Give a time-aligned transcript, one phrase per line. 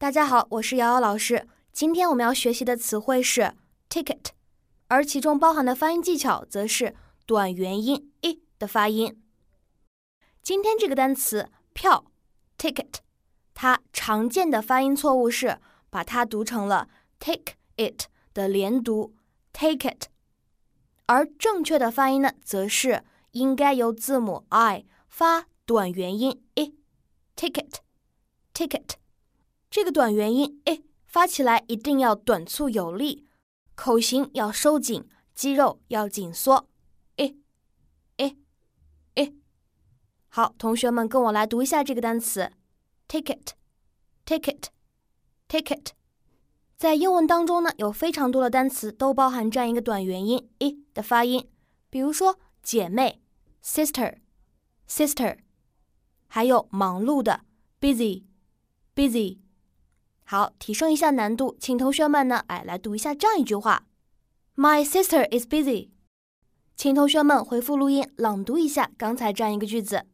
[0.00, 1.46] 大家好，我是瑶瑶老师。
[1.74, 3.52] 今天我们要学习的词汇是
[3.90, 4.30] ticket，
[4.88, 9.22] 而其中包含的发音技巧则是短元音 i 的发音。
[10.42, 12.06] 今天这个单词票
[12.56, 12.94] ticket，
[13.52, 15.58] 它常见的发音错误是
[15.90, 16.88] 把它读成了
[17.18, 19.14] take it 的连读
[19.52, 20.06] take it，
[21.04, 26.72] 而正确的发音呢，则是应该由字母 i 发短元音 i
[27.36, 27.74] ticket
[28.54, 28.99] ticket。
[29.80, 33.24] 这个短元音 i 发起来一定要短促有力，
[33.74, 36.68] 口型要收紧，肌肉要紧缩。
[37.16, 37.34] i
[38.18, 38.36] i
[39.14, 39.34] i
[40.28, 42.52] 好，同学们跟我来读一下这个单词
[43.08, 43.52] ：ticket
[44.26, 44.64] ticket
[45.48, 45.86] ticket。
[46.76, 51.48] 在英文当中呢，有非常多的单词都包含这样一个短元音 i 的发音，
[51.88, 53.22] 比如说姐妹
[53.64, 54.18] sister
[54.86, 55.38] sister，
[56.26, 57.46] 还有忙碌的
[57.80, 58.24] busy
[58.94, 59.38] busy。
[60.30, 63.88] 好，提升一下难度，请同学们呢，哎，来读一下这样一句话
[64.54, 65.88] ：My sister is busy。
[66.76, 70.06] 请同学们回复录音，朗读一下刚才这样一个句子。